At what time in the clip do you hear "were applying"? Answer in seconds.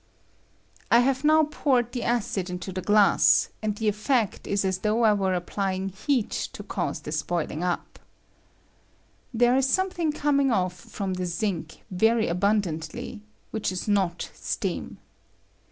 5.13-5.89